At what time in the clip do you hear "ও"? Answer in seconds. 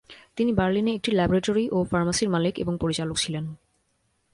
1.71-1.77